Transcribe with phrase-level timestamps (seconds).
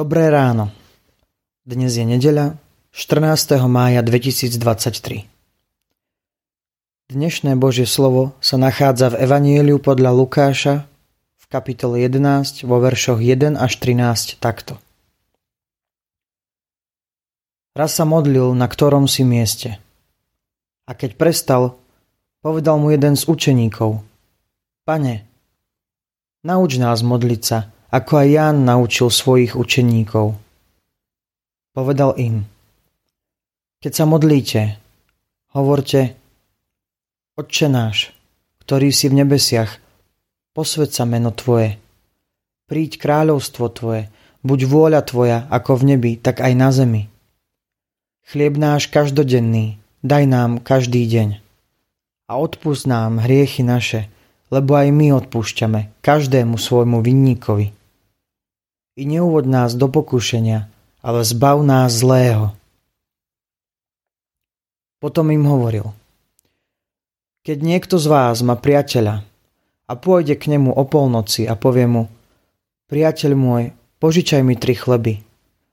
[0.00, 0.72] Dobré ráno.
[1.68, 2.56] Dnes je nedeľa,
[2.88, 3.60] 14.
[3.68, 5.28] mája 2023.
[7.12, 10.88] Dnešné Božie slovo sa nachádza v Evanieliu podľa Lukáša
[11.36, 14.80] v kapitole 11 vo veršoch 1 až 13 takto.
[17.76, 19.76] Raz sa modlil na ktorom si mieste.
[20.88, 21.76] A keď prestal,
[22.40, 24.00] povedal mu jeden z učeníkov.
[24.88, 25.28] Pane,
[26.40, 30.38] nauč nás modliť sa, ako aj Ján naučil svojich učeníkov.
[31.74, 32.46] Povedal im,
[33.82, 34.62] keď sa modlíte,
[35.58, 36.14] hovorte,
[37.34, 38.14] Otče náš,
[38.62, 39.82] ktorý si v nebesiach,
[40.54, 41.82] posved sa meno Tvoje.
[42.70, 44.06] Príď kráľovstvo Tvoje,
[44.46, 47.02] buď vôľa Tvoja ako v nebi, tak aj na zemi.
[48.30, 51.42] Chlieb náš každodenný, daj nám každý deň.
[52.30, 54.06] A odpust nám hriechy naše,
[54.54, 57.79] lebo aj my odpúšťame každému svojmu vinníkovi
[59.00, 60.68] i neuvod nás do pokušenia,
[61.00, 62.52] ale zbav nás zlého.
[65.00, 65.96] Potom im hovoril,
[67.40, 69.24] keď niekto z vás má priateľa
[69.88, 72.12] a pôjde k nemu o polnoci a povie mu,
[72.92, 75.24] priateľ môj, požičaj mi tri chleby,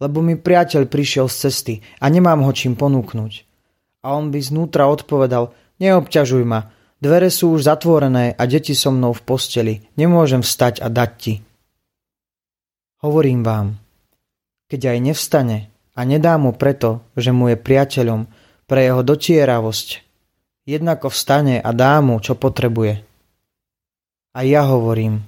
[0.00, 3.44] lebo mi priateľ prišiel z cesty a nemám ho čím ponúknuť.
[4.00, 6.72] A on by znútra odpovedal, neobťažuj ma,
[7.04, 11.34] dvere sú už zatvorené a deti so mnou v posteli, nemôžem vstať a dať ti.
[13.00, 13.80] Hovorím vám,
[14.68, 15.58] keď aj nevstane
[15.96, 18.28] a nedá mu preto, že mu je priateľom
[18.68, 19.88] pre jeho dotieravosť,
[20.68, 23.00] jednako vstane a dá mu, čo potrebuje.
[24.36, 25.24] A ja hovorím,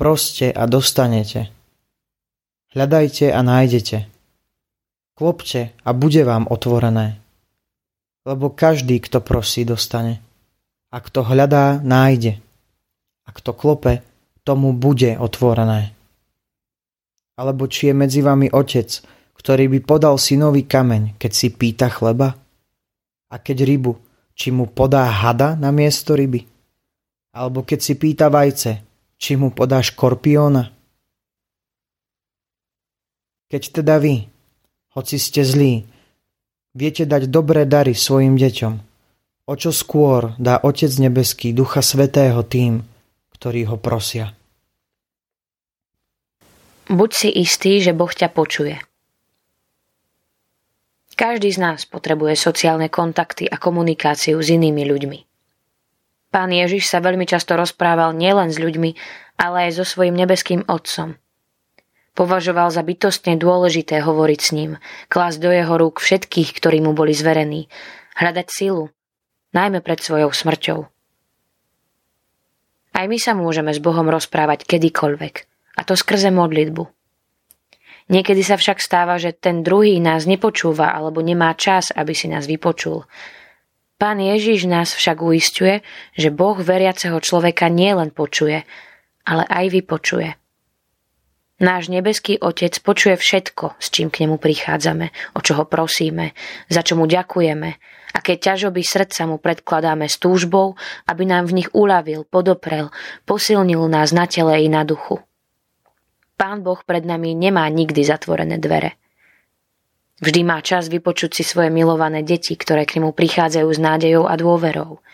[0.00, 1.52] proste a dostanete.
[2.72, 4.08] Hľadajte a nájdete.
[5.14, 7.20] Klopte a bude vám otvorené.
[8.24, 10.24] Lebo každý, kto prosí, dostane.
[10.88, 12.40] A kto hľadá, nájde.
[13.28, 14.00] A kto klope,
[14.48, 15.92] tomu bude otvorené.
[17.40, 19.00] Alebo či je medzi vami otec,
[19.32, 22.36] ktorý by podal synovi kameň, keď si pýta chleba?
[23.32, 23.96] A keď rybu,
[24.36, 26.44] či mu podá hada na miesto ryby?
[27.32, 28.84] Alebo keď si pýta vajce,
[29.16, 30.68] či mu podá škorpióna?
[33.48, 34.28] Keď teda vy,
[34.92, 35.88] hoci ste zlí,
[36.76, 38.74] viete dať dobré dary svojim deťom,
[39.48, 42.84] o čo skôr dá Otec nebeský Ducha Svetého tým,
[43.32, 44.39] ktorí ho prosia.
[46.90, 48.74] Buď si istý, že Boh ťa počuje.
[51.14, 55.18] Každý z nás potrebuje sociálne kontakty a komunikáciu s inými ľuďmi.
[56.34, 58.90] Pán Ježiš sa veľmi často rozprával nielen s ľuďmi,
[59.38, 61.14] ale aj so svojim nebeským Otcom.
[62.18, 67.14] Považoval za bytostne dôležité hovoriť s ním, klásť do jeho rúk všetkých, ktorí mu boli
[67.14, 67.70] zverení,
[68.18, 68.90] hľadať silu,
[69.54, 70.80] najmä pred svojou smrťou.
[72.98, 75.34] Aj my sa môžeme s Bohom rozprávať kedykoľvek–
[75.80, 76.84] a to skrze modlitbu.
[78.12, 82.44] Niekedy sa však stáva, že ten druhý nás nepočúva alebo nemá čas, aby si nás
[82.44, 83.08] vypočul.
[83.96, 85.80] Pán Ježiš nás však uistuje,
[86.18, 88.66] že Boh veriaceho človeka nielen počuje,
[89.24, 90.36] ale aj vypočuje.
[91.60, 96.32] Náš nebeský Otec počuje všetko, s čím k nemu prichádzame, o čo ho prosíme,
[96.72, 97.70] za čo mu ďakujeme,
[98.16, 102.88] aké ťažoby srdca mu predkladáme s túžbou, aby nám v nich uľavil, podoprel,
[103.28, 105.20] posilnil nás na tele i na duchu.
[106.40, 108.96] Pán Boh pred nami nemá nikdy zatvorené dvere.
[110.24, 114.40] Vždy má čas vypočuť si svoje milované deti, ktoré k nemu prichádzajú s nádejou a
[114.40, 115.04] dôverou.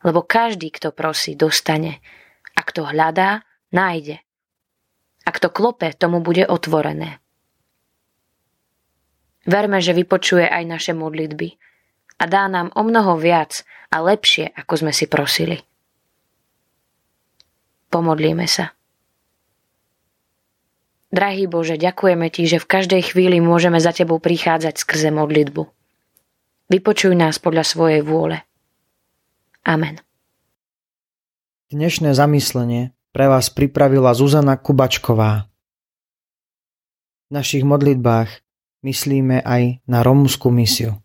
[0.00, 2.00] Lebo každý, kto prosí, dostane.
[2.56, 3.44] A kto hľadá,
[3.76, 4.24] nájde.
[5.24, 7.20] A kto klope, tomu bude otvorené.
[9.44, 11.60] Verme, že vypočuje aj naše modlitby
[12.20, 15.60] a dá nám o mnoho viac a lepšie, ako sme si prosili.
[17.92, 18.72] Pomodlíme sa.
[21.14, 25.62] Drahý Bože, ďakujeme Ti, že v každej chvíli môžeme za Tebou prichádzať skrze modlitbu.
[26.74, 28.42] Vypočuj nás podľa svojej vôle.
[29.62, 30.02] Amen.
[31.70, 35.46] Dnešné zamyslenie pre vás pripravila Zuzana Kubačková.
[37.24, 38.42] V našich modlitbách
[38.82, 41.03] myslíme aj na romskú misiu.